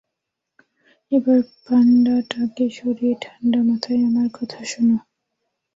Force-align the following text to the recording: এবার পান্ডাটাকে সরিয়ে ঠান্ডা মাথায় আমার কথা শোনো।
এবার 1.11 1.39
পান্ডাটাকে 1.65 2.65
সরিয়ে 2.69 3.15
ঠান্ডা 3.23 3.59
মাথায় 3.69 4.01
আমার 4.09 4.27
কথা 4.37 4.59
শোনো। 4.65 4.97